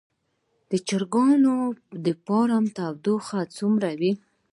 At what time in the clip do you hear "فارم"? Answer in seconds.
2.25-2.65